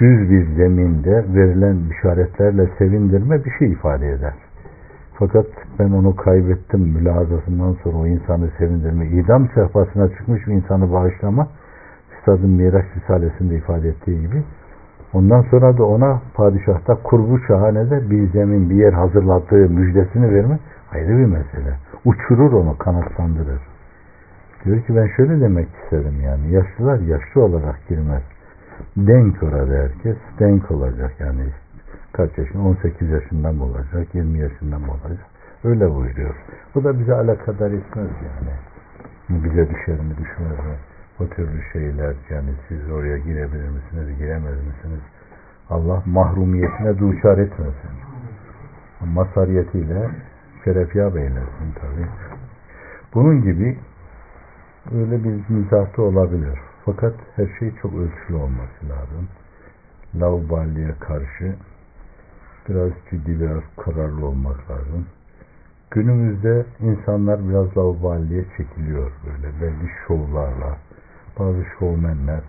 düz 0.00 0.30
bir 0.30 0.46
zeminde 0.56 1.24
verilen 1.34 1.78
işaretlerle 1.90 2.68
sevindirme 2.78 3.44
bir 3.44 3.50
şey 3.50 3.72
ifade 3.72 4.08
eder. 4.08 4.34
Fakat 5.18 5.46
ben 5.78 5.90
onu 5.90 6.16
kaybettim 6.16 6.80
mülazasından 6.80 7.76
sonra 7.82 7.96
o 7.96 8.06
insanı 8.06 8.50
sevindirme, 8.58 9.06
idam 9.06 9.48
sehpasına 9.54 10.08
çıkmış 10.08 10.46
bir 10.46 10.52
insanı 10.52 10.92
bağışlama, 10.92 11.48
Üstadın 12.18 12.50
Miraç 12.50 12.84
Risalesi'nde 12.96 13.56
ifade 13.56 13.88
ettiği 13.88 14.20
gibi, 14.20 14.42
ondan 15.12 15.42
sonra 15.42 15.78
da 15.78 15.84
ona 15.84 16.22
padişahta 16.34 16.94
kurbu 16.94 17.38
şahanede 17.38 18.10
bir 18.10 18.30
zemin, 18.30 18.70
bir 18.70 18.74
yer 18.74 18.92
hazırladığı 18.92 19.68
müjdesini 19.70 20.34
verme 20.34 20.58
ayrı 20.92 21.18
bir 21.18 21.26
mesele. 21.26 21.76
Uçurur 22.04 22.52
onu, 22.52 22.78
kanatlandırır. 22.78 23.60
Diyor 24.64 24.82
ki 24.82 24.96
ben 24.96 25.06
şöyle 25.16 25.40
demek 25.40 25.68
istedim 25.84 26.20
yani, 26.24 26.52
yaşlılar 26.52 26.98
yaşlı 26.98 27.42
olarak 27.42 27.88
girmez. 27.88 28.22
Denk 28.96 29.42
orada 29.42 29.74
herkes, 29.74 30.16
denk 30.38 30.70
olacak 30.70 31.12
yani 31.20 31.40
kaç 32.16 32.38
yaşında? 32.38 32.62
18 32.62 33.10
yaşından 33.10 33.54
mı 33.54 33.64
olacak? 33.64 34.14
20 34.14 34.38
yaşından 34.38 34.80
mı 34.80 34.92
olacak? 34.92 35.26
Öyle 35.64 35.94
buyuruyor. 35.94 36.34
Bu 36.74 36.84
da 36.84 36.98
bize 36.98 37.14
alakadar 37.14 37.70
etmez 37.70 38.10
yani. 38.10 38.54
Bize 39.28 39.70
düşer 39.70 40.00
mi 40.00 40.10
düşmez 40.10 40.58
mi? 40.58 40.76
O 41.20 41.26
türlü 41.28 41.62
şeyler 41.72 42.14
yani 42.30 42.50
siz 42.68 42.90
oraya 42.90 43.18
girebilir 43.18 43.68
misiniz, 43.68 44.18
giremez 44.18 44.56
misiniz? 44.66 45.00
Allah 45.70 46.02
mahrumiyetine 46.06 46.98
duçar 46.98 47.38
etmesin. 47.38 47.90
Masariyetiyle 49.14 50.10
şerefya 50.64 51.14
beylesin 51.14 51.72
tabi. 51.80 52.06
Bunun 53.14 53.42
gibi 53.42 53.78
öyle 54.94 55.24
bir 55.24 55.40
mizahta 55.48 56.02
olabilir. 56.02 56.58
Fakat 56.84 57.14
her 57.36 57.48
şey 57.58 57.74
çok 57.82 57.92
ölçülü 57.94 58.36
olması 58.36 58.88
lazım. 58.88 59.28
Laubaliye 60.20 60.94
karşı 61.00 61.54
biraz 62.68 62.90
ciddi, 63.10 63.40
biraz 63.40 63.62
kararlı 63.84 64.26
olmak 64.26 64.70
lazım. 64.70 65.06
Günümüzde 65.90 66.66
insanlar 66.80 67.48
biraz 67.48 67.76
laubaliye 67.76 68.44
çekiliyor 68.56 69.12
böyle 69.26 69.60
belli 69.60 69.90
şovlarla. 70.06 70.78
Bazı 71.38 71.64
şovmenler 71.78 72.40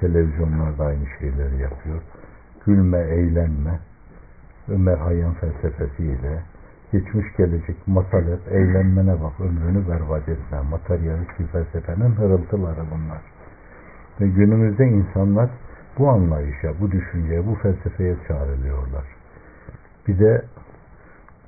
televizyonlarda 0.00 0.84
aynı 0.84 1.06
şeyleri 1.18 1.62
yapıyor. 1.62 2.02
Gülme, 2.66 2.98
eğlenme, 2.98 3.78
Ömer 4.68 4.96
Hayyam 4.96 5.34
felsefesiyle 5.34 6.42
geçmiş 6.92 7.36
gelecek 7.36 7.76
masal 7.86 8.22
hep 8.22 8.52
eğlenmene 8.52 9.22
bak, 9.22 9.40
ömrünü 9.40 9.88
berbat 9.88 10.28
etme. 10.28 10.60
Materyalist 10.70 11.40
bir 11.40 11.46
felsefenin 11.46 12.10
hırıltıları 12.10 12.84
bunlar. 12.90 13.22
Ve 14.20 14.28
günümüzde 14.28 14.84
insanlar 14.84 15.50
bu 15.98 16.08
anlayışa, 16.08 16.80
bu 16.80 16.90
düşünceye, 16.90 17.46
bu 17.46 17.54
felsefeye 17.54 18.16
çağrılıyorlar 18.28 19.17
bir 20.08 20.18
de 20.18 20.44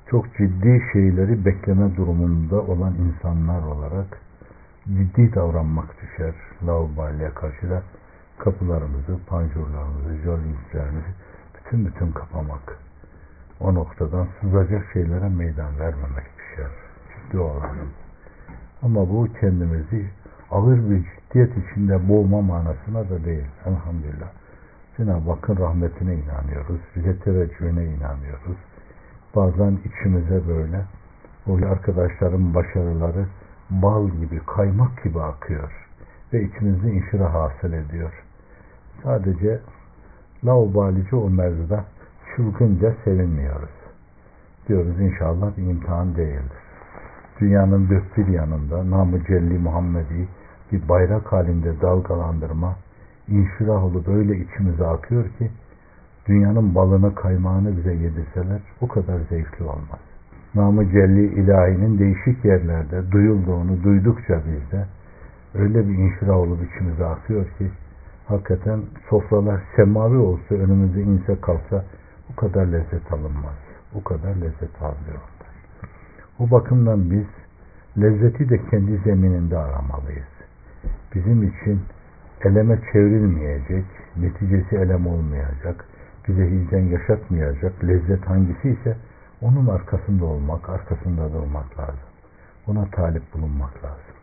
çok 0.09 0.37
ciddi 0.37 0.83
şeyleri 0.93 1.45
bekleme 1.45 1.95
durumunda 1.95 2.61
olan 2.61 2.93
insanlar 2.95 3.63
olarak 3.63 4.21
ciddi 4.87 5.35
davranmak 5.35 6.01
düşer. 6.01 6.33
Laubaliye 6.67 7.29
karşı 7.29 7.69
da 7.69 7.83
kapılarımızı, 8.37 9.19
panjurlarımızı, 9.27 10.15
jolizlerimizi 10.23 11.11
bütün 11.55 11.85
bütün 11.85 12.11
kapamak. 12.11 12.77
O 13.59 13.75
noktadan 13.75 14.27
sızacak 14.41 14.85
şeylere 14.93 15.29
meydan 15.29 15.79
vermemek 15.79 16.25
düşer. 16.37 16.71
Ciddi 17.15 17.39
olalım. 17.39 17.89
Ama 18.81 19.09
bu 19.09 19.27
kendimizi 19.39 20.09
ağır 20.51 20.89
bir 20.89 21.03
ciddiyet 21.03 21.51
içinde 21.57 22.09
boğma 22.09 22.41
manasına 22.41 23.09
da 23.09 23.25
değil. 23.25 23.45
Elhamdülillah. 23.65 24.40
Cenab-ı 24.97 25.31
Hakk'ın 25.31 25.57
rahmetine 25.57 26.15
inanıyoruz. 26.15 26.81
Bize 26.95 27.19
teveccühüne 27.19 27.85
inanıyoruz. 27.85 28.57
Bazen 29.35 29.77
içimize 29.85 30.47
böyle 30.47 30.85
o 31.47 31.55
arkadaşların 31.55 32.53
başarıları 32.53 33.25
bal 33.69 34.09
gibi, 34.09 34.41
kaymak 34.45 35.03
gibi 35.03 35.21
akıyor. 35.21 35.87
Ve 36.33 36.43
içimizde 36.43 36.91
inşirah 36.91 37.33
hasıl 37.33 37.73
ediyor. 37.73 38.23
Sadece 39.03 39.59
laubalice 40.45 41.15
o 41.15 41.29
mevzuda 41.29 41.85
çılgınca 42.35 42.95
sevinmiyoruz. 43.03 43.69
Diyoruz 44.67 44.99
inşallah 44.99 45.57
bir 45.57 45.63
imtihan 45.63 46.15
değildir. 46.15 46.61
Dünyanın 47.39 47.89
dört 47.89 48.17
bir 48.17 48.27
yanında 48.27 48.91
namı 48.91 49.25
celli 49.25 49.59
Muhammedi 49.59 50.27
bir 50.71 50.89
bayrak 50.89 51.31
halinde 51.31 51.81
dalgalandırma, 51.81 52.75
inşirah 53.31 53.83
olup 53.83 54.07
öyle 54.07 54.37
içimize 54.37 54.87
akıyor 54.87 55.23
ki 55.23 55.51
dünyanın 56.27 56.75
balını 56.75 57.15
kaymağını 57.15 57.77
bize 57.77 57.93
yedirseler 57.93 58.61
o 58.81 58.87
kadar 58.87 59.19
zevkli 59.29 59.63
olmaz. 59.63 59.99
Namı 60.55 60.91
Celli 60.91 61.41
ilahinin 61.41 61.99
değişik 61.99 62.45
yerlerde 62.45 63.11
duyulduğunu 63.11 63.83
duydukça 63.83 64.41
bizde 64.47 64.85
öyle 65.55 65.89
bir 65.89 65.93
inşirah 65.93 66.37
olup 66.37 66.59
içimize 66.63 67.05
akıyor 67.05 67.45
ki 67.57 67.71
hakikaten 68.27 68.79
sofralar 69.09 69.61
semavi 69.75 70.17
olsa 70.17 70.55
önümüze 70.55 71.01
inse 71.01 71.41
kalsa 71.41 71.85
o 72.31 72.35
kadar 72.35 72.65
lezzet 72.65 73.13
alınmaz. 73.13 73.55
O 73.95 74.03
kadar 74.03 74.35
lezzet 74.35 74.81
almıyorlar. 74.81 75.31
O 76.39 76.51
bakımdan 76.51 77.11
biz 77.11 77.25
lezzeti 77.97 78.49
de 78.49 78.59
kendi 78.69 78.97
zemininde 78.97 79.57
aramalıyız. 79.57 80.31
Bizim 81.15 81.43
için 81.43 81.81
eleme 82.45 82.79
çevrilmeyecek, 82.91 83.85
neticesi 84.17 84.75
elem 84.75 85.07
olmayacak, 85.07 85.85
bize 86.27 86.51
hicden 86.51 86.83
yaşatmayacak 86.83 87.83
lezzet 87.83 88.25
hangisi 88.25 88.69
ise 88.69 88.97
onun 89.41 89.67
arkasında 89.67 90.25
olmak, 90.25 90.69
arkasında 90.69 91.33
durmak 91.33 91.79
lazım. 91.79 92.09
Buna 92.67 92.85
talip 92.85 93.33
bulunmak 93.33 93.83
lazım. 93.83 94.15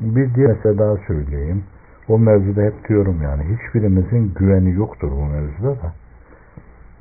Bir 0.00 0.34
diğer 0.34 0.48
mesele 0.48 0.78
daha 0.78 0.96
söyleyeyim. 0.96 1.64
O 2.08 2.18
mevzuda 2.18 2.62
hep 2.62 2.88
diyorum 2.88 3.22
yani 3.22 3.42
hiçbirimizin 3.44 4.34
güveni 4.34 4.72
yoktur 4.72 5.10
bu 5.10 5.24
mevzuda 5.24 5.82
da. 5.82 5.92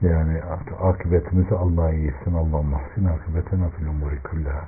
Yani 0.02 0.42
akıbetimizi 0.82 1.56
Allah'a 1.56 1.92
iyisin. 1.92 2.34
Allah 2.34 2.62
mahsin 2.62 3.06
akıbetine 3.06 3.70
fil 3.70 3.88
umuri 3.88 4.20
kullaha. 4.24 4.68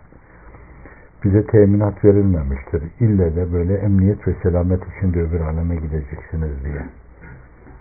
Bize 1.23 1.45
teminat 1.45 2.05
verilmemiştir. 2.05 2.83
İlle 2.99 3.35
de 3.35 3.53
böyle 3.53 3.77
emniyet 3.77 4.27
ve 4.27 4.33
selamet 4.43 4.81
içinde 4.87 5.21
öbür 5.21 5.39
aleme 5.39 5.75
gideceksiniz 5.75 6.63
diye. 6.63 6.81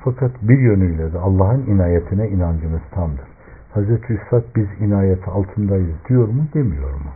Fakat 0.05 0.31
bir 0.43 0.59
yönüyle 0.59 1.13
de 1.13 1.19
Allah'ın 1.19 1.67
inayetine 1.67 2.29
inancımız 2.29 2.81
tamdır. 2.91 3.27
Hazreti 3.73 4.13
Üstad 4.13 4.43
biz 4.57 4.67
inayet 4.81 5.29
altındayız 5.29 5.95
diyor 6.09 6.29
mu 6.29 6.45
demiyor 6.55 6.91
mu? 6.91 7.11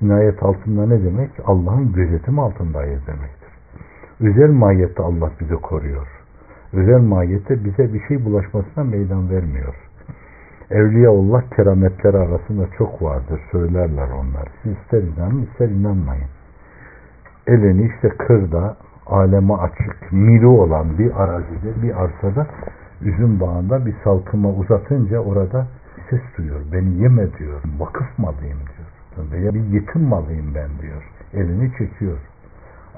İnayet 0.00 0.42
altında 0.42 0.86
ne 0.86 1.04
demek? 1.04 1.30
Allah'ın 1.44 1.92
gözetim 1.92 2.38
altındayız 2.38 3.06
demektir. 3.06 3.52
Özel 4.20 4.50
mahiyette 4.50 5.02
Allah 5.02 5.30
bizi 5.40 5.54
koruyor. 5.54 6.06
Özel 6.72 7.00
mahiyette 7.00 7.64
bize 7.64 7.94
bir 7.94 8.00
şey 8.08 8.24
bulaşmasına 8.24 8.84
meydan 8.84 9.30
vermiyor. 9.30 9.74
Evliyaullah 10.72 11.42
kerametleri 11.56 12.16
arasında 12.16 12.66
çok 12.78 13.02
vardır. 13.02 13.40
Söylerler 13.52 14.08
onlar. 14.08 14.48
Siz 14.62 14.72
ister 14.72 15.02
inanın 15.02 15.42
ister 15.42 15.68
inanmayın. 15.68 16.28
Elini 17.46 17.90
işte 17.94 18.08
kırda, 18.08 18.76
aleme 19.06 19.54
açık, 19.54 20.12
miri 20.12 20.46
olan 20.46 20.98
bir 20.98 21.22
arazide, 21.22 21.82
bir 21.82 22.02
arsada, 22.02 22.46
üzüm 23.02 23.40
bağında 23.40 23.86
bir 23.86 23.94
salkıma 24.04 24.50
uzatınca 24.50 25.18
orada 25.18 25.66
ses 26.10 26.20
duyuyor. 26.36 26.60
Beni 26.72 27.02
yeme 27.02 27.38
diyor. 27.38 27.60
Vakıf 27.78 28.18
malıyım 28.18 28.58
diyor. 28.58 29.30
Veya 29.32 29.54
bir 29.54 29.64
yetim 29.64 30.02
malıyım 30.02 30.54
ben 30.54 30.68
diyor. 30.82 31.02
Elini 31.34 31.72
çekiyor. 31.78 32.18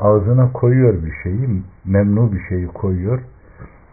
Ağzına 0.00 0.52
koyuyor 0.52 0.94
bir 1.02 1.12
şeyi, 1.22 1.62
memnu 1.84 2.32
bir 2.32 2.40
şeyi 2.48 2.66
koyuyor. 2.66 3.20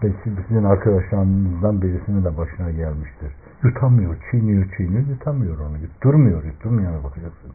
Ve 0.03 0.07
sizin 0.23 0.63
arkadaşlarınızdan 0.63 1.81
birisinin 1.81 2.23
de 2.23 2.37
başına 2.37 2.71
gelmiştir. 2.71 3.31
Yutamıyor, 3.63 4.15
çiğniyor, 4.31 4.65
çiğniyor, 4.77 5.07
yutamıyor 5.07 5.59
onu. 5.59 5.77
Yutturmuyor, 5.77 6.43
yutturmayana 6.43 7.03
bakacaksın. 7.03 7.51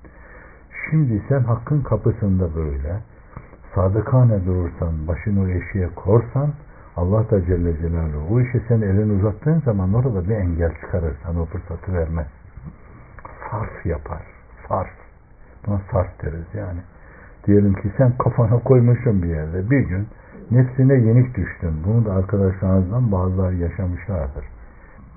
Şimdi 0.90 1.22
sen 1.28 1.40
hakkın 1.40 1.82
kapısında 1.82 2.54
böyle 2.54 3.00
sadıkane 3.74 4.46
durursan, 4.46 5.08
başını 5.08 5.42
o 5.42 5.48
eşiğe 5.48 5.88
korsan 5.94 6.52
Allah 6.96 7.30
da 7.30 7.44
Celle 7.46 7.76
Celaluhu 7.76 8.34
o 8.34 8.40
işi 8.40 8.62
sen 8.68 8.80
elini 8.80 9.12
uzattığın 9.12 9.60
zaman 9.60 9.94
orada 9.94 10.28
bir 10.28 10.34
engel 10.34 10.74
çıkarır. 10.80 11.16
Sana 11.22 11.40
o 11.42 11.44
fırsatı 11.44 11.92
vermez. 11.92 12.26
Sarf 13.50 13.86
yapar. 13.86 14.22
Sarf. 14.68 14.90
Buna 15.66 15.80
sarf 15.92 16.22
deriz 16.22 16.54
yani. 16.54 16.80
Diyelim 17.46 17.74
ki 17.74 17.92
sen 17.96 18.12
kafana 18.18 18.58
koymuşsun 18.58 19.22
bir 19.22 19.28
yerde. 19.28 19.70
Bir 19.70 19.80
gün 19.80 20.08
nefsine 20.50 20.94
yenik 20.94 21.36
düştün. 21.36 21.72
Bunu 21.86 22.06
da 22.06 22.12
arkadaşlarınızdan 22.12 23.12
bazıları 23.12 23.54
yaşamışlardır. 23.54 24.44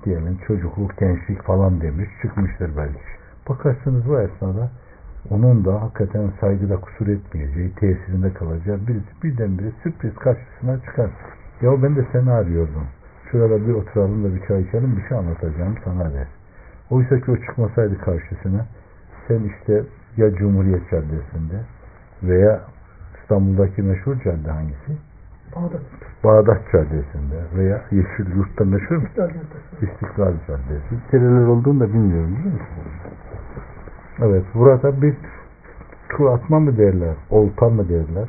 Diyelim 0.04 0.38
çocukluk, 0.46 0.98
gençlik 0.98 1.42
falan 1.42 1.80
demiş. 1.80 2.08
Çıkmıştır 2.22 2.76
belki. 2.76 3.00
Bakarsınız 3.48 4.08
bu 4.08 4.20
esnada 4.20 4.70
onun 5.30 5.64
da 5.64 5.82
hakikaten 5.82 6.30
saygıda 6.40 6.76
kusur 6.76 7.08
etmeyeceği, 7.08 7.74
tesirinde 7.74 8.32
kalacağı 8.32 8.78
birisi 8.86 9.22
birdenbire 9.22 9.70
sürpriz 9.82 10.14
karşısına 10.14 10.80
çıkar. 10.80 11.10
Ya 11.62 11.82
ben 11.82 11.96
de 11.96 12.06
seni 12.12 12.30
arıyordum. 12.30 12.86
Şurada 13.30 13.66
bir 13.66 13.74
oturalım 13.74 14.24
da 14.24 14.34
bir 14.34 14.46
çay 14.46 14.62
içelim 14.62 14.96
bir 14.96 15.08
şey 15.08 15.18
anlatacağım 15.18 15.74
sana 15.84 16.12
der. 16.12 16.26
Oysa 16.90 17.20
ki 17.20 17.30
o 17.30 17.36
çıkmasaydı 17.36 17.98
karşısına 17.98 18.66
sen 19.28 19.40
işte 19.44 19.82
ya 20.16 20.34
Cumhuriyet 20.34 20.90
Caddesi'nde 20.90 21.60
veya 22.22 22.60
İstanbul'daki 23.22 23.82
meşhur 23.82 24.16
cadde 24.24 24.50
hangisi? 24.50 25.09
Bağdat. 25.56 25.80
Bağdat 26.24 26.72
Caddesi'nde 26.72 27.40
veya 27.56 27.82
Yeşil 27.90 28.36
Yurt'ta 28.36 28.64
meşhur 28.64 28.96
mu? 28.96 29.08
İstiklal 29.82 30.32
Caddesi. 30.46 30.94
Nereler 31.12 31.46
olduğunu 31.46 31.80
da 31.80 31.88
bilmiyorum 31.88 32.36
değil 32.44 32.54
mi? 32.54 32.60
Evet, 34.22 34.44
burada 34.54 35.02
bir 35.02 35.14
tur 36.08 36.26
atma 36.26 36.60
mı 36.60 36.78
derler, 36.78 37.14
olta 37.30 37.68
mı 37.68 37.88
derler. 37.88 38.28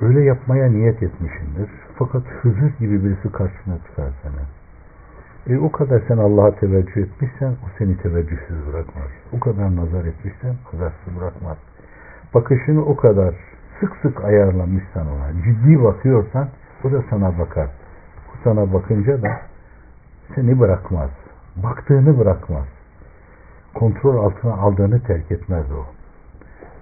Öyle 0.00 0.20
yapmaya 0.20 0.70
niyet 0.70 1.02
etmişindir. 1.02 1.70
Fakat 1.98 2.22
Hızır 2.40 2.72
gibi 2.78 3.04
birisi 3.04 3.32
karşına 3.32 3.78
çıkar 3.86 4.10
senin. 4.22 5.56
E 5.56 5.60
o 5.60 5.72
kadar 5.72 6.02
sen 6.08 6.18
Allah'a 6.18 6.54
teveccüh 6.54 6.96
etmişsen 6.96 7.50
o 7.50 7.66
seni 7.78 7.96
teveccühsüz 7.96 8.66
bırakmaz. 8.66 9.10
O 9.32 9.40
kadar 9.40 9.76
nazar 9.76 10.04
etmişsen 10.04 10.54
nazarsız 10.72 11.16
bırakmaz. 11.20 11.56
Bakışını 12.34 12.84
o 12.84 12.96
kadar 12.96 13.34
sık 13.81 13.95
sık 14.01 14.25
ayarlamışsan 14.25 15.07
ona, 15.07 15.31
ciddi 15.43 15.83
bakıyorsan 15.83 16.47
o 16.83 16.91
da 16.91 17.03
sana 17.09 17.39
bakar. 17.39 17.67
O 18.29 18.31
sana 18.43 18.73
bakınca 18.73 19.21
da 19.21 19.39
seni 20.35 20.59
bırakmaz. 20.59 21.09
Baktığını 21.63 22.19
bırakmaz. 22.19 22.65
Kontrol 23.73 24.25
altına 24.25 24.53
aldığını 24.53 25.03
terk 25.03 25.31
etmez 25.31 25.71
o. 25.71 25.85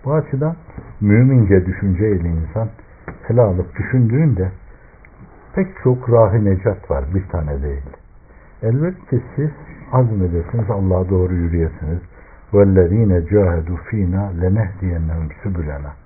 Bu 0.06 0.14
açıdan 0.14 0.56
mümince 1.02 1.66
düşünceyle 1.66 2.30
insan 2.30 2.70
ele 3.30 3.42
alıp 3.42 3.78
düşündüğünde 3.78 4.52
pek 5.56 5.68
çok 5.84 6.12
rahi 6.12 6.46
necat 6.46 6.92
var. 6.92 7.06
Bir 7.14 7.28
tane 7.28 7.64
değil. 7.64 7.84
Elbette 8.62 9.22
siz 9.36 9.50
azmedesiniz, 9.92 10.70
Allah'a 10.70 11.10
doğru 11.10 11.34
yürüyesiniz. 11.34 12.00
وَالَّذ۪ينَ 12.54 13.12
جَاهَدُوا 13.32 13.80
ف۪ينَا 13.88 14.24
لَنَهْدِيَنَّهُمْ 14.42 15.28
سُبُلَنَا 15.44 15.99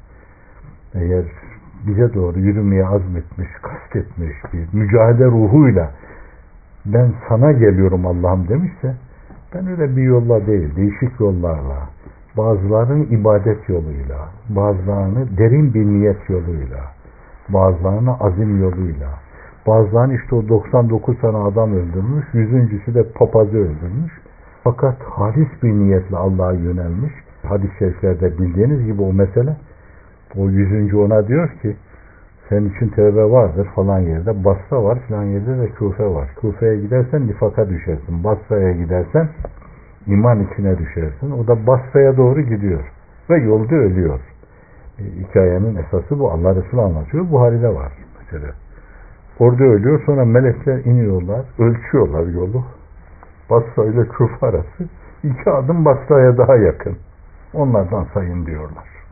eğer 0.94 1.24
bize 1.86 2.14
doğru 2.14 2.38
yürümeye 2.38 2.86
azmetmiş, 2.86 3.48
kastetmiş 3.62 4.36
bir 4.52 4.78
mücadele 4.78 5.26
ruhuyla 5.26 5.90
ben 6.86 7.12
sana 7.28 7.52
geliyorum 7.52 8.06
Allah'ım 8.06 8.48
demişse 8.48 8.94
ben 9.54 9.66
öyle 9.66 9.96
bir 9.96 10.02
yolla 10.02 10.46
değil, 10.46 10.76
değişik 10.76 11.20
yollarla 11.20 11.88
bazılarının 12.36 13.06
ibadet 13.10 13.68
yoluyla, 13.68 14.28
bazılarını 14.48 15.38
derin 15.38 15.74
bir 15.74 15.86
niyet 15.86 16.30
yoluyla, 16.30 16.80
bazılarını 17.48 18.14
azim 18.20 18.62
yoluyla, 18.62 19.08
bazılarını 19.66 20.14
işte 20.14 20.34
o 20.34 20.48
99 20.48 21.20
tane 21.20 21.36
adam 21.36 21.72
öldürmüş, 21.72 22.24
yüzüncüsü 22.32 22.94
de 22.94 23.12
papazı 23.12 23.56
öldürmüş. 23.56 24.12
Fakat 24.64 25.02
halis 25.02 25.48
bir 25.62 25.72
niyetle 25.72 26.16
Allah'a 26.16 26.52
yönelmiş. 26.52 27.12
Hadis-i 27.42 27.78
şeriflerde 27.78 28.38
bildiğiniz 28.38 28.84
gibi 28.84 29.02
o 29.02 29.12
mesele 29.12 29.56
o 30.38 30.48
yüzüncü 30.48 30.96
ona 30.96 31.28
diyor 31.28 31.48
ki 31.62 31.76
senin 32.48 32.70
için 32.70 32.88
tevbe 32.88 33.30
vardır 33.30 33.68
falan 33.74 33.98
yerde. 33.98 34.44
Basra 34.44 34.84
var 34.84 34.98
falan 35.08 35.22
yerde 35.22 35.58
de 35.58 35.68
Kufe 35.68 36.04
var. 36.04 36.28
Kufe'ye 36.40 36.76
gidersen 36.76 37.26
nifaka 37.26 37.68
düşersin. 37.68 38.24
Basra'ya 38.24 38.72
gidersen 38.72 39.28
iman 40.06 40.46
içine 40.46 40.78
düşersin. 40.78 41.30
O 41.30 41.46
da 41.46 41.66
Basra'ya 41.66 42.16
doğru 42.16 42.40
gidiyor. 42.40 42.92
Ve 43.30 43.38
yolda 43.38 43.74
ölüyor. 43.74 44.20
E, 44.98 45.02
hikayenin 45.02 45.76
esası 45.76 46.18
bu. 46.18 46.30
Allah 46.30 46.54
Resulü 46.54 46.80
anlatıyor. 46.80 47.30
Buhari'de 47.30 47.74
var 47.74 47.92
mesela. 48.20 48.52
Orada 49.38 49.64
ölüyor. 49.64 50.02
Sonra 50.06 50.24
melekler 50.24 50.84
iniyorlar. 50.84 51.44
Ölçüyorlar 51.58 52.26
yolu. 52.26 52.64
Basra 53.50 53.84
ile 53.84 54.08
Küfe 54.08 54.46
arası. 54.46 54.84
iki 55.24 55.50
adım 55.50 55.84
Basra'ya 55.84 56.38
daha 56.38 56.56
yakın. 56.56 56.96
Onlardan 57.54 58.06
sayın 58.14 58.46
diyorlar. 58.46 59.03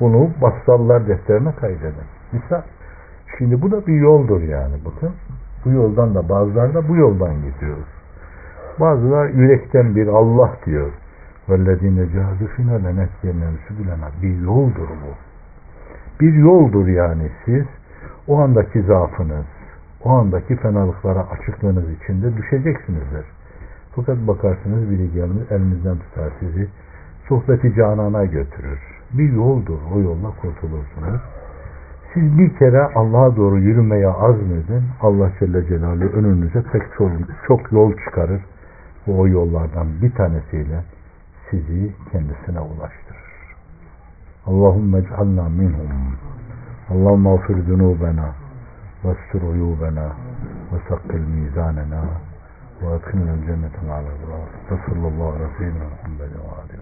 Bunu 0.00 0.30
Basralılar 0.42 1.08
defterine 1.08 1.52
kaydedin. 1.52 2.06
Misal. 2.32 2.62
Şimdi 3.38 3.62
bu 3.62 3.70
da 3.70 3.86
bir 3.86 4.00
yoldur 4.00 4.42
yani 4.42 4.74
bakın. 4.84 5.12
Bu 5.64 5.70
yoldan 5.70 6.14
da 6.14 6.28
bazıları 6.28 6.74
da 6.74 6.88
bu 6.88 6.96
yoldan 6.96 7.34
gidiyoruz. 7.34 7.88
Bazılar 8.80 9.28
yürekten 9.28 9.96
bir 9.96 10.06
Allah 10.06 10.50
diyor. 10.66 10.92
وَالَّذ۪ينَ 11.48 11.98
جَهَدُ 12.14 12.40
فِينَا 12.54 12.76
لَنَسْيَنَّمْ 12.86 13.54
سُبُلَنَا 13.68 14.22
Bir 14.22 14.40
yoldur 14.40 14.88
bu. 14.88 15.12
Bir 16.20 16.34
yoldur 16.34 16.86
yani 16.86 17.30
siz 17.44 17.64
o 18.26 18.40
andaki 18.40 18.82
zaafınız, 18.82 19.46
o 20.04 20.10
andaki 20.10 20.56
fenalıklara 20.56 21.26
açıklığınız 21.30 21.84
içinde 21.90 22.36
düşeceksinizdir. 22.36 23.26
Fakat 23.96 24.16
bakarsınız 24.16 24.90
biri 24.90 25.12
gelmiş 25.12 25.50
elinizden 25.50 25.96
tutar 25.98 26.32
sizi 26.40 26.68
sohbeti 27.27 27.75
canana 27.75 28.25
götürür. 28.25 28.79
Bir 29.13 29.33
yoldur. 29.33 29.79
O 29.95 29.99
yolla 29.99 30.31
kurtulursunuz. 30.41 31.21
Siz 32.13 32.37
bir 32.37 32.55
kere 32.57 32.81
Allah'a 32.95 33.35
doğru 33.35 33.59
yürümeye 33.59 34.07
azmedin. 34.07 34.83
Allah 35.01 35.31
Celle 35.39 35.67
Celaluhu 35.67 36.17
önünüze 36.17 36.63
pek 36.71 36.81
çok, 36.97 37.11
çok 37.47 37.71
yol 37.71 37.93
çıkarır. 38.05 38.41
Ve 39.07 39.11
o 39.11 39.27
yollardan 39.27 39.87
bir 40.01 40.11
tanesiyle 40.11 40.83
sizi 41.49 41.91
kendisine 42.11 42.59
ulaştırır. 42.59 43.21
Allahümme 44.45 44.97
ec'alna 44.97 45.49
minhum. 45.49 46.15
Allahümme 46.89 47.29
afir 47.29 47.63
zunubena 47.63 48.29
ve 49.05 49.15
stur 49.27 49.41
uyubena 49.41 50.07
ve 50.71 50.77
sakkil 50.89 51.19
mizanena 51.19 52.03
ve 52.81 52.87
adkilna 52.87 53.35
cenneten 53.45 53.87
ala 53.87 53.97
aleyhi 53.97 54.71
ve 54.71 54.77
sellem 54.85 55.01
Muhammedin 55.01 55.79
ve 56.19 56.80